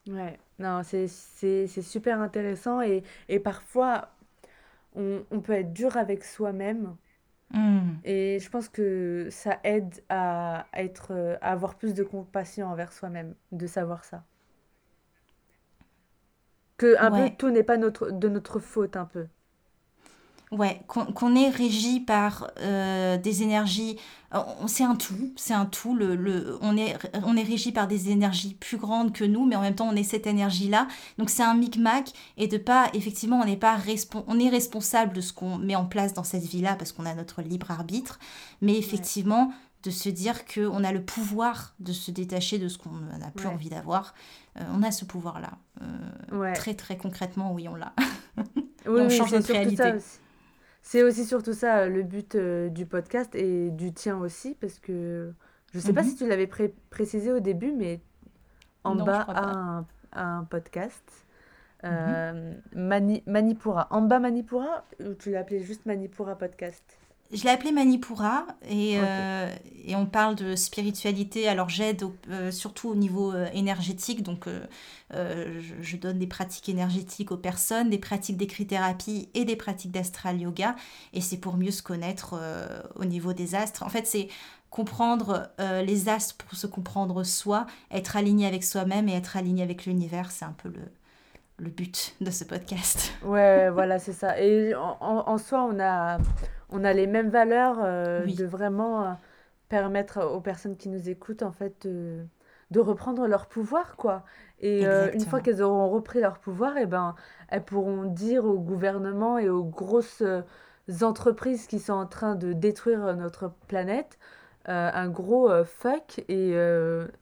[0.07, 1.09] Ouais, non, c'est
[1.67, 4.11] super intéressant et, et parfois
[4.95, 6.97] on, on, peut être dur avec soi-même.
[7.53, 7.95] Hmm.
[8.05, 13.35] Et je pense que ça aide à, être, à avoir plus de compassion envers soi-même,
[13.53, 14.25] de savoir ça.
[16.77, 19.27] Que un peu tout n'est pas notre, de notre faute, un peu.
[20.57, 23.97] Ouais, qu'on est régi par euh, des énergies,
[24.35, 25.97] euh, c'est un tout, c'est un tout.
[25.97, 29.57] Le, le, on, est, on est régi par des énergies plus grandes que nous, mais
[29.57, 30.87] en même temps on est cette énergie-là.
[31.19, 33.79] Donc c'est un micmac et de pas, effectivement, on n'est pas
[34.27, 37.15] on est responsable de ce qu'on met en place dans cette vie-là parce qu'on a
[37.15, 38.19] notre libre arbitre,
[38.61, 43.01] mais effectivement de se dire qu'on a le pouvoir de se détacher de ce qu'on
[43.19, 44.15] n'a plus envie d'avoir.
[44.59, 45.51] Euh, on a ce pouvoir-là.
[46.55, 47.93] Très très concrètement, oui, on l'a.
[48.87, 49.99] on change notre réalité.
[50.87, 55.33] C'est aussi surtout ça le but euh, du podcast et du tien aussi, parce que
[55.73, 56.09] je ne sais pas mhm.
[56.11, 56.47] si tu l'avais
[56.91, 58.01] précisé au début, mais
[58.85, 61.03] en bas à un, podcast.
[61.83, 61.91] Mhm.
[61.91, 63.89] Euh, Mani Manipura.
[63.91, 66.99] En bas Manipura ou tu l'as appelé juste Manipura Podcast?
[67.33, 69.49] Je l'ai appelé Manipura et, euh,
[69.85, 71.49] et, on parle de spiritualité.
[71.49, 74.47] Alors j'aide euh, surtout au niveau euh, énergétique, donc
[75.11, 80.41] je, je, donne des pratiques énergétiques aux personnes, des pratiques d'écrit-thérapie et des pratiques d'astral
[80.41, 80.77] yoga.
[81.13, 82.41] Et c'est pour mieux se connaître
[82.97, 83.83] au niveau des astres.
[83.85, 84.29] En fait, c'est
[84.71, 89.87] comprendre les astres pour se comprendre soi, être aligné avec soi-même et être aligné avec
[89.87, 90.33] l'univers.
[90.33, 90.81] C'est un peu le,
[91.59, 93.13] le but de ce podcast.
[93.23, 94.41] Ouais, voilà, c'est ça.
[94.41, 96.19] Et en, en, soi, on a,
[96.75, 99.13] on a les mêmes valeurs euh, de vraiment euh,
[99.69, 102.27] permettre aux personnes qui nous écoutent, en fait, de,
[102.73, 104.25] de reprendre leur pouvoir, quoi.
[104.61, 107.15] Et euh, une fois qu'elles auront repris leur pouvoir, et eh ben,
[107.49, 110.23] elles pourront dire au gouvernement et aux grosses
[111.01, 114.19] entreprises qui sont en train de détruire notre planète
[114.69, 116.55] euh, un gros fuck et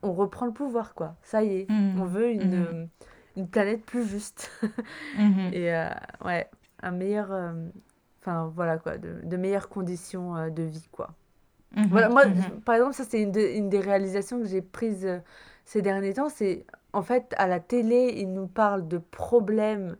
[0.02, 1.16] on reprend le pouvoir, quoi.
[1.22, 2.00] Ça y est, mmh.
[2.00, 2.88] on veut une, mmh.
[3.36, 4.50] une planète plus juste.
[5.18, 5.50] Mmh.
[5.52, 5.86] Et
[6.24, 6.48] ouais,
[6.82, 7.54] un meilleur...
[8.22, 11.10] Enfin, voilà, quoi, de, de meilleures conditions de vie, quoi.
[11.90, 12.24] Voilà, moi,
[12.64, 15.08] par exemple, ça, c'est une, une, des réalisations que j'ai prises
[15.64, 19.96] ces derniers temps, c'est en fait à la télé, ils nous parlent de problèmes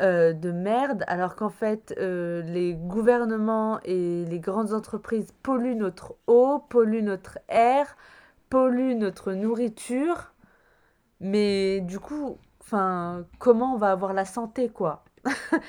[0.00, 6.16] euh, de merde, alors qu'en fait euh, les gouvernements et les grandes entreprises polluent notre
[6.26, 7.96] eau, polluent notre air,
[8.50, 10.32] polluent notre nourriture.
[11.20, 15.04] Mais du coup, enfin, comment on va avoir la santé, quoi,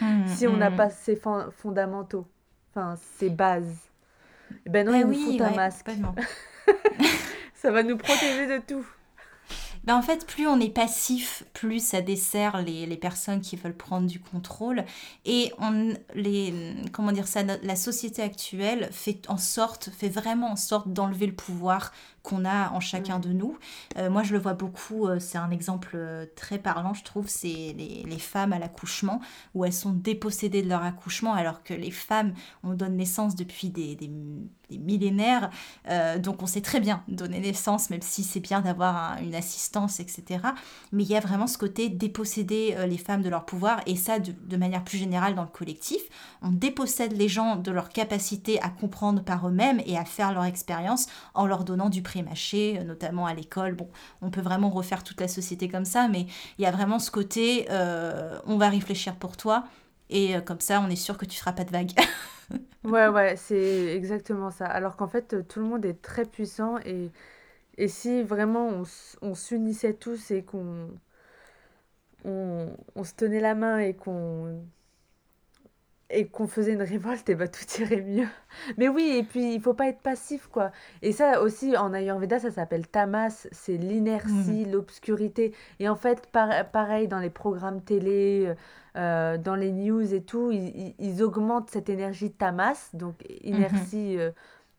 [0.01, 0.75] mmh, si on n'a mmh.
[0.75, 1.19] pas ces
[1.57, 2.25] fondamentaux,
[2.71, 3.77] enfin, ces bases.
[4.65, 5.89] Eh ben non, eh il nous faut un masque.
[7.55, 8.85] Ça va nous protéger de tout.
[9.85, 13.77] Ben en fait, plus on est passif, plus ça dessert les, les, personnes qui veulent
[13.77, 14.83] prendre du contrôle.
[15.25, 20.55] Et on, les, comment dire ça, la société actuelle fait en sorte, fait vraiment en
[20.55, 21.91] sorte d'enlever le pouvoir
[22.25, 23.57] qu'on a en chacun de nous.
[23.97, 27.27] Euh, moi, je le vois beaucoup, euh, c'est un exemple euh, très parlant, je trouve,
[27.29, 29.21] c'est les, les, femmes à l'accouchement,
[29.53, 32.33] où elles sont dépossédées de leur accouchement, alors que les femmes,
[32.63, 34.09] on donne naissance depuis des, des,
[34.79, 35.51] millénaires,
[36.17, 40.39] donc on sait très bien donner naissance, même si c'est bien d'avoir une assistance, etc.
[40.91, 44.17] Mais il y a vraiment ce côté déposséder les femmes de leur pouvoir, et ça,
[44.17, 46.01] de, de manière plus générale dans le collectif,
[46.41, 50.45] on dépossède les gens de leur capacité à comprendre par eux-mêmes et à faire leur
[50.45, 53.73] expérience en leur donnant du mâché, euh, notamment à l'école.
[53.73, 53.89] Bon,
[54.21, 56.25] on peut vraiment refaire toute la société comme ça, mais
[56.57, 59.65] il y a vraiment ce côté, euh, on va réfléchir pour toi,
[60.09, 61.91] et euh, comme ça, on est sûr que tu feras pas de vagues.
[62.83, 64.65] ouais, ouais, c'est exactement ça.
[64.65, 67.11] Alors qu'en fait, tout le monde est très puissant, et,
[67.77, 68.83] et si vraiment
[69.21, 70.89] on, s'unissait tous et qu'on
[72.23, 74.63] on, on se tenait la main et qu'on
[76.09, 78.27] et qu'on faisait une révolte, et bah tout irait mieux.
[78.77, 80.71] Mais oui, et puis il faut pas être passif, quoi.
[81.01, 84.71] Et ça aussi, en Ayurveda, ça s'appelle tamas, c'est l'inertie, mmh.
[84.71, 85.53] l'obscurité.
[85.79, 88.53] Et en fait, pareil, dans les programmes télé,
[88.97, 94.19] euh, dans les news et tout, ils, augmentent cette énergie tamas, donc inertie, mmh.
[94.19, 94.31] euh,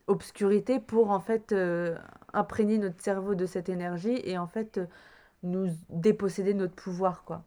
[0.06, 1.96] obscurité, pour en fait euh,
[2.32, 4.80] imprégner notre cerveau de cette énergie et en fait
[5.42, 7.42] nous déposséder de notre pouvoir, quoi.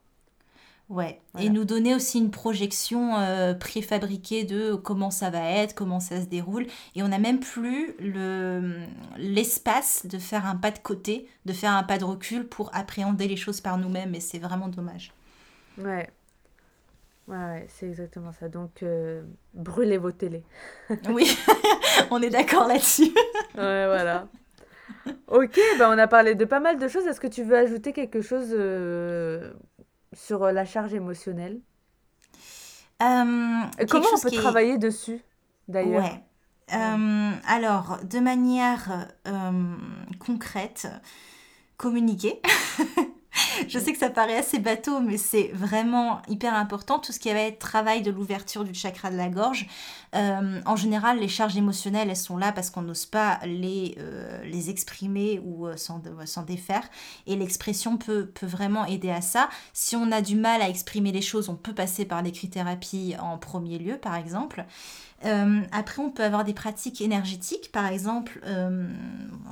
[0.90, 6.00] Ouais, et nous donner aussi une projection euh, préfabriquée de comment ça va être, comment
[6.00, 6.66] ça se déroule.
[6.96, 8.80] Et on n'a même plus le,
[9.16, 13.28] l'espace de faire un pas de côté, de faire un pas de recul pour appréhender
[13.28, 14.16] les choses par nous-mêmes.
[14.16, 15.14] Et c'est vraiment dommage.
[15.78, 16.10] Ouais.
[17.28, 18.50] Ouais, c'est exactement ça.
[18.50, 19.22] Donc, euh,
[19.54, 20.44] brûlez vos télés.
[21.10, 21.38] oui,
[22.10, 23.14] on est d'accord là-dessus.
[23.56, 24.28] ouais, voilà.
[25.28, 27.06] Ok, ben on a parlé de pas mal de choses.
[27.06, 29.54] Est-ce que tu veux ajouter quelque chose euh,
[30.14, 31.60] sur euh, la charge émotionnelle
[33.02, 35.22] euh, Comment on peut travailler dessus,
[35.68, 36.04] d'ailleurs?
[36.04, 36.24] Ouais.
[36.74, 39.08] Euh, alors, de manière
[40.20, 40.88] concrète,
[41.78, 42.42] communiquer.
[43.68, 47.00] je sais que ça paraît assez bateau, mais c'est vraiment hyper important.
[47.00, 49.68] Tout ce qui va être travail de l'ouverture du chakra de la gorge.
[50.16, 54.44] Euh, en général, les charges émotionnelles, elles sont là parce qu'on n'ose pas les, euh,
[54.44, 56.84] les exprimer ou euh, s'en défaire.
[57.28, 59.50] Et l'expression peut, peut vraiment aider à ça.
[59.74, 63.38] Si on a du mal à exprimer les choses, on peut passer par l'écrit-thérapie en
[63.38, 64.66] premier lieu, par exemple.
[65.72, 67.72] après, on peut avoir des pratiques énergétiques.
[67.72, 68.42] Par exemple,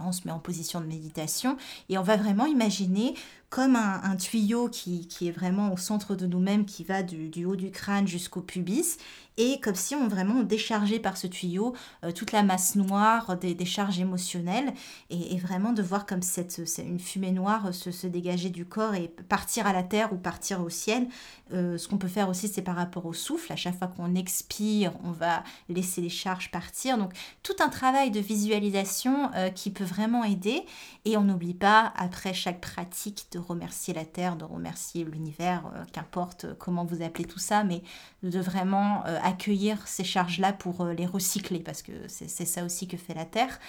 [0.06, 1.58] on se met en position de méditation
[1.90, 3.16] et on va vraiment imaginer
[3.50, 7.72] comme un, tuyau qui, est vraiment au centre de nous-mêmes, qui va du, haut du
[7.72, 8.98] crâne jusqu'au pubis,
[9.38, 11.74] et comme si on vraiment déchargeait par ce tuyau
[12.04, 14.74] euh, toute la masse noire des, charges émotionnelles,
[15.10, 19.10] et, vraiment de voir comme cette, une fumée noire se, se, dégager du corps et
[19.30, 21.08] partir à la terre ou partir au ciel.
[21.54, 23.52] Euh, ce qu'on peut faire aussi, c'est par rapport au souffle.
[23.52, 26.98] À chaque fois qu'on expire, on va laisser les charges partir.
[26.98, 27.12] Donc
[27.44, 30.64] tout un travail de visualisation euh, qui peut vraiment aider,
[31.06, 35.84] et on n'oublie pas, après chaque pratique, de remercier la Terre, de remercier l'univers, euh,
[35.94, 37.82] qu'importe euh, comment vous appelez tout ça, mais
[38.24, 42.98] de vraiment euh, accueillir ces charges-là pour les recycler, parce que c'est ça aussi que
[42.98, 43.60] fait la Terre.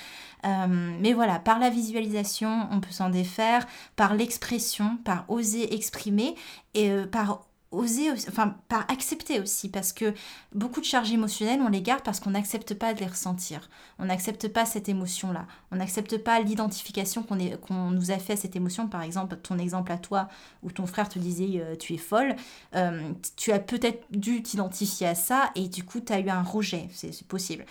[0.44, 3.66] mais voilà, par la visualisation, on peut s'en défaire,
[3.96, 6.34] par l'expression, par oser exprimer,
[6.74, 10.14] et par oser, enfin, par accepter aussi, parce que
[10.54, 13.68] beaucoup de charges émotionnelles, on les garde parce qu'on n'accepte pas de les ressentir.
[13.98, 15.46] On n'accepte pas cette émotion-là.
[15.70, 18.88] On n'accepte pas l'identification qu'on nous a fait à cette émotion.
[18.88, 20.28] Par exemple, ton exemple à toi,
[20.62, 22.36] où ton frère te disait euh, tu es folle,
[22.74, 26.42] euh, tu as peut-être dû t'identifier à ça et du coup, tu as eu un
[26.42, 26.88] rejet.
[26.92, 27.66] C'est possible.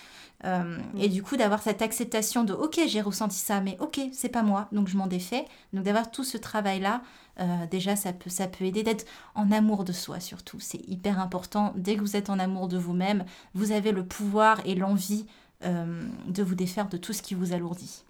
[0.46, 4.30] Euh, et du coup, d'avoir cette acceptation de ok, j'ai ressenti ça, mais ok, c'est
[4.30, 5.46] pas moi, donc je m'en défais.
[5.74, 7.02] Donc d'avoir tout ce travail-là,
[7.40, 10.60] euh, déjà, ça peut, ça peut aider d'être en amour de soi surtout.
[10.60, 11.74] C'est hyper important.
[11.76, 15.26] Dès que vous êtes en amour de vous-même, vous avez le pouvoir et l'envie
[15.64, 18.04] euh, de vous défaire de tout ce qui vous alourdit.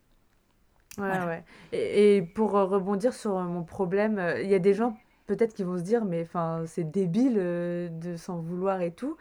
[0.97, 1.43] Ouais, ouais.
[1.73, 5.83] Et, pour rebondir sur mon problème, il y a des gens peut-être qui vont se
[5.83, 9.15] dire, mais enfin, c'est débile de s'en vouloir et tout.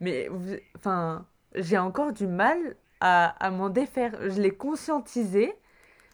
[0.00, 0.30] Mais
[0.76, 4.12] enfin j'ai encore du mal à, m'en défaire.
[4.28, 5.54] Je l'ai conscientisé,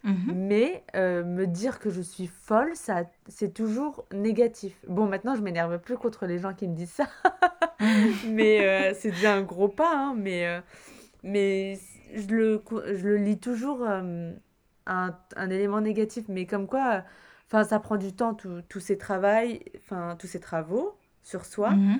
[0.05, 0.33] mhm.
[0.33, 4.77] mais euh, me dire que je suis folle, ça, c'est toujours négatif.
[4.87, 7.07] Bon, maintenant, je m'énerve plus contre les gens qui me disent ça,
[7.79, 8.13] mhm.
[8.29, 9.93] mais euh, c'est déjà un gros pas.
[9.93, 10.61] Hein, mais euh,
[11.23, 11.79] mais
[12.13, 12.63] je, le,
[12.93, 14.33] je le lis toujours un,
[14.85, 17.03] un, élément négatif, mais comme quoi,
[17.47, 19.27] enfin, ça prend du temps, tous ces travaux,
[19.79, 21.71] enfin, tous ces travaux sur soi.
[21.71, 21.99] Mhm.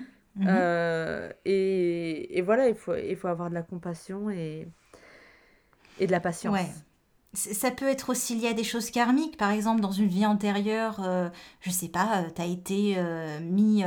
[1.46, 4.68] Et, et, voilà, il faut, il faut avoir de la compassion et,
[6.00, 6.54] et de la patience.
[6.54, 6.68] Ouais.
[7.36, 9.38] Ça peut être aussi lié à des choses karmiques.
[9.38, 13.40] Par exemple, dans une vie antérieure, euh, je sais pas, euh, tu as été euh,
[13.42, 13.84] mis,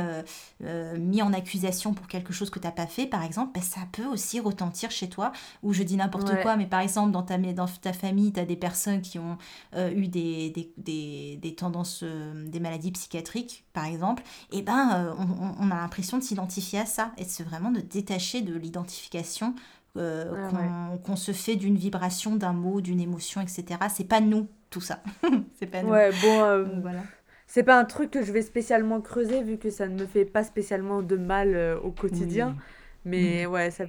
[0.97, 3.81] mis en accusation pour quelque chose que tu n'as pas fait, par exemple, ben, ça
[3.91, 5.31] peut aussi retentir chez toi.
[5.63, 8.45] Ou je dis n'importe quoi, mais par exemple, dans ta, dans ta famille, tu as
[8.45, 9.37] des personnes qui ont
[9.75, 14.23] eu des, des, des, des tendances, des maladies psychiatriques, par exemple.
[14.51, 18.41] Et ben, on, on a l'impression de s'identifier à ça et de vraiment de détacher
[18.41, 19.55] de l'identification
[19.97, 23.65] euh, qu'on se fait d'une vibration, d'un mot, d'une émotion, etc.
[23.89, 25.01] C'est pas nous, tout ça.
[25.59, 25.89] c'est pas nous.
[25.89, 27.01] Ouais, bon, euh, voilà.
[27.47, 30.25] C'est pas un truc que je vais spécialement creuser vu que ça ne me fait
[30.25, 32.55] pas spécialement de mal euh, au quotidien.
[33.03, 33.51] Mais mm.
[33.51, 33.85] ouais, ça,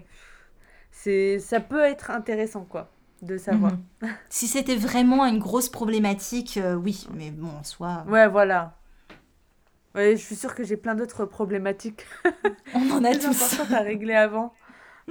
[0.91, 3.73] c'est, ça peut être intéressant, quoi, de savoir.
[4.03, 4.09] Mm-hmm.
[4.31, 8.05] si c'était vraiment une grosse problématique, oui, mais bon, en soi.
[8.09, 8.79] Ouais, voilà.
[9.95, 12.07] Ouais, je suis sûre que j'ai plein d'autres problématiques.
[12.75, 13.61] On en a tous.
[13.73, 14.55] à régler avant.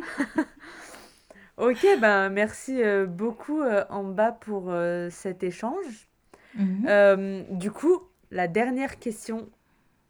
[1.57, 6.07] ok, ben merci euh, beaucoup euh, en bas pour euh, cet échange.
[6.55, 7.45] Mhm.
[7.51, 9.49] du coup, la dernière question,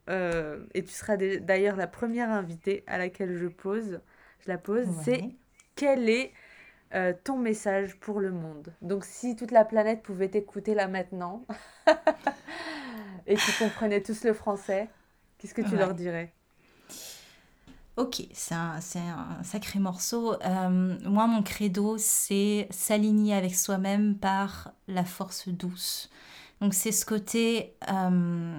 [0.08, 4.00] et tu seras d'ailleurs la première invitée à laquelle je pose,
[4.40, 5.22] je la pose, c'est
[5.76, 6.32] quel est
[7.26, 8.74] ton message pour le monde?
[8.82, 11.46] Donc si toute la planète pouvait t'écouter là maintenant
[13.28, 14.88] et qu'ils comprenaient tous le français,
[15.38, 16.34] qu'est-ce que tu leur dirais?
[18.00, 18.80] Ok, c'est un,
[19.44, 20.34] sacré morceau.
[20.42, 26.10] Euh, moi, mon credo, c'est s'aligner avec soi-même par la force douce.
[26.62, 28.54] Donc c'est ce côté euh,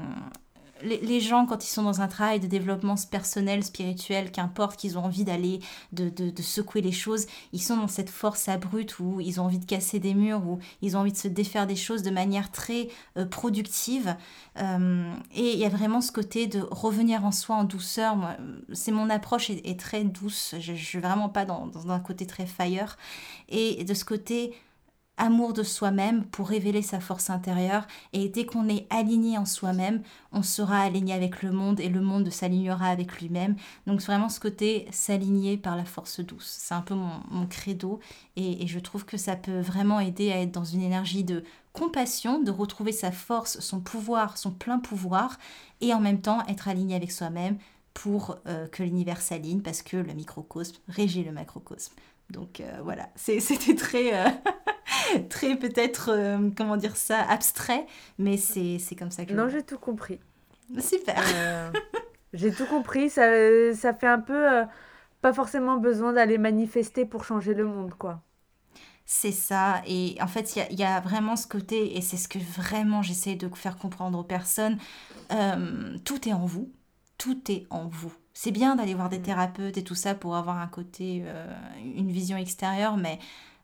[0.83, 5.05] les, gens, quand ils sont dans un travail de développement personnel, spirituel, qu'importe qu'ils ont
[5.05, 5.61] envie d'aller,
[5.93, 9.65] de, secouer les choses, ils sont dans cette force abrupte où ils ont envie de
[9.65, 12.89] casser des murs, où ils ont envie de se défaire des choses de manière très
[13.17, 14.17] euh, productive.
[14.59, 18.17] Euh, et il y a vraiment ce côté de revenir en soi en douceur.
[18.73, 20.55] C'est mon approche est, très douce.
[20.59, 22.97] Je ne suis vraiment pas dans, dans un côté très fire.
[23.49, 24.55] Et de ce côté
[25.21, 27.87] amour de soi-même pour révéler sa force intérieure.
[28.13, 30.03] Et dès qu'on est aligné en soi-même,
[30.33, 33.55] on sera aligné avec le monde et le monde s'alignera avec lui-même.
[33.87, 36.57] Donc vraiment ce côté s'aligner par la force douce.
[36.59, 38.01] C'est un peu mon, credo
[38.37, 42.43] et, je trouve que ça peut vraiment aider à être dans une énergie de compassion,
[42.43, 45.39] de retrouver sa force, son pouvoir, son plein pouvoir
[45.81, 47.59] et en même temps être aligné avec soi-même
[47.93, 51.95] pour euh, que l'univers s'aligne parce que le microcosme régit le macrocosme.
[52.31, 54.31] Donc euh, voilà, c'était très, euh,
[55.29, 57.87] très peut-être, euh, comment dire ça, abstrait,
[58.19, 59.33] mais c'est comme ça que...
[59.33, 60.19] Non, j'ai tout compris.
[60.79, 61.23] Super.
[62.33, 63.25] j'ai tout compris, ça,
[63.75, 64.65] ça fait un peu...
[65.21, 68.23] pas forcément besoin d'aller manifester pour changer le monde, quoi.
[69.07, 72.29] C'est ça, et en fait, il y, y a, vraiment ce côté, et c'est ce
[72.29, 74.79] que vraiment j'essaie de faire comprendre aux personnes,
[76.05, 76.71] tout est en vous,
[77.21, 78.13] tout est en vous.
[78.33, 79.23] C'est bien d'aller voir des mm.
[79.23, 81.47] thérapeutes et tout ça pour avoir un côté, euh,
[81.85, 83.19] une vision extérieure, mais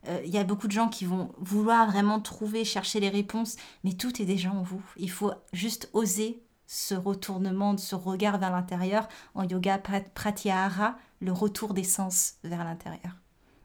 [0.08, 3.56] euh, il y a beaucoup de gens qui vont vouloir vraiment trouver, chercher les réponses,
[3.84, 4.82] mais tout est déjà en vous.
[4.96, 9.08] Il faut juste oser ce retournement, ce regard vers l'intérieur.
[9.34, 13.16] En yoga pratyahara, le retour des sens vers l'intérieur.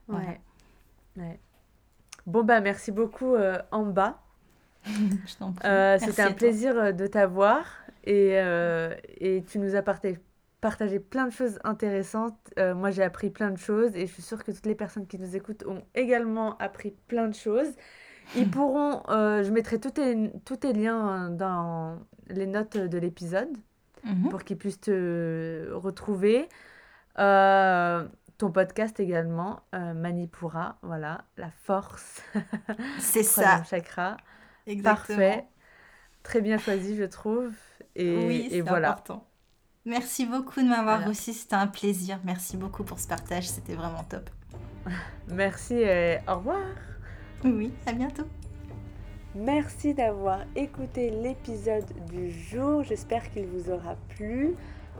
[0.08, 0.40] Ouais.
[2.26, 4.22] Bon, bah merci beaucoup euh, en bas.
[4.84, 7.64] C'était un plaisir de t'avoir
[8.04, 8.34] et,
[9.20, 10.18] et tu nous as partagé
[10.62, 12.38] partagé plein de choses intéressantes.
[12.58, 15.06] Euh, moi, j'ai appris plein de choses et je suis sûre que toutes les personnes
[15.06, 17.70] qui nous écoutent ont également appris plein de choses.
[18.34, 21.98] Ils pourront, euh, je mettrai tous les, tous les liens dans
[22.28, 23.50] les notes de l'épisode.
[24.04, 24.30] Mhm.
[24.30, 26.48] pour qu'ils puissent te retrouver.
[27.20, 32.20] Euh, ton podcast également, euh, Manipura, voilà, la force,
[32.98, 34.16] C'est ça, chakra.
[34.66, 35.18] exactement.
[35.18, 35.46] Parfait,
[36.24, 37.52] très bien choisi, je trouve.
[37.94, 38.90] Et, Oui, et voilà.
[38.90, 39.24] important.
[39.84, 41.08] Merci beaucoup de m'avoir Voilà.
[41.08, 42.18] reçu, c'était un plaisir.
[42.24, 44.30] Merci beaucoup pour ce partage, c'était vraiment top.
[45.28, 46.60] Merci et au revoir.
[47.44, 48.24] Oui, à bientôt.
[49.34, 52.82] Merci d'avoir écouté l'épisode du jour.
[52.84, 54.54] J'espère qu'il vous aura plu.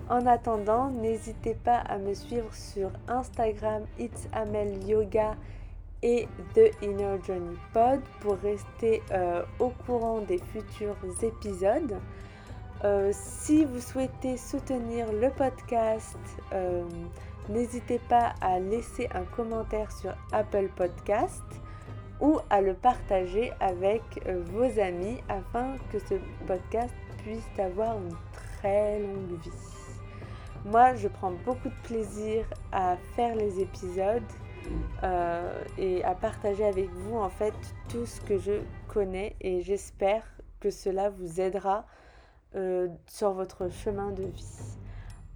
[0.09, 5.37] En attendant, n'hésitez pas à me suivre sur Instagram It's Amel Yoga
[6.03, 11.95] et The Inner Journey Pod pour rester euh, au courant des futurs épisodes.
[12.85, 16.19] Euh, si vous souhaitez soutenir le podcast,
[16.53, 16.83] euh,
[17.49, 21.45] n'hésitez pas à laisser un commentaire sur Apple Podcast
[22.21, 26.15] ou à le partager avec euh, vos amis afin que ce
[26.49, 28.17] podcast puisse avoir une
[28.67, 29.51] très longue vie.
[30.65, 34.23] Moi, je prends beaucoup de plaisir à faire les épisodes
[35.77, 37.55] et à partager avec vous en fait
[37.89, 40.23] tout ce que je connais et j'espère
[40.61, 41.85] que cela vous aidera
[42.55, 44.77] euh, sur votre chemin de vie.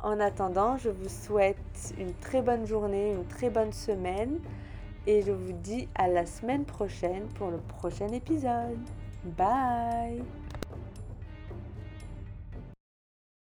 [0.03, 4.39] En attendant, je vous souhaite une très bonne journée, une très bonne semaine
[5.07, 8.79] et je vous dis à la semaine prochaine pour le prochain épisode.
[9.37, 10.23] Bye